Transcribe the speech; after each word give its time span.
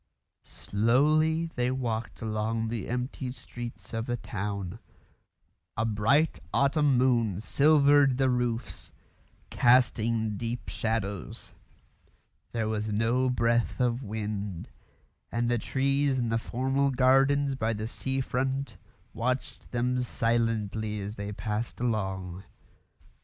Slowly 0.47 1.51
they 1.53 1.69
walked 1.69 2.23
along 2.23 2.69
the 2.69 2.87
empty 2.89 3.31
streets 3.31 3.93
of 3.93 4.07
the 4.07 4.17
town; 4.17 4.79
a 5.77 5.85
bright 5.85 6.39
autumn 6.51 6.97
moon 6.97 7.39
silvered 7.39 8.17
the 8.17 8.27
roofs, 8.31 8.91
casting 9.51 10.37
deep 10.37 10.69
shadows; 10.69 11.53
there 12.51 12.67
was 12.67 12.91
no 12.91 13.29
breath 13.29 13.79
of 13.79 14.01
wind; 14.01 14.69
and 15.31 15.49
the 15.51 15.59
trees 15.59 16.17
in 16.17 16.29
the 16.29 16.39
formal 16.39 16.89
gardens 16.89 17.53
by 17.53 17.71
the 17.71 17.87
sea 17.87 18.21
front 18.21 18.77
watched 19.13 19.69
them 19.71 20.01
silently 20.01 20.99
as 20.99 21.15
they 21.15 21.31
passed 21.31 21.79
along. 21.79 22.43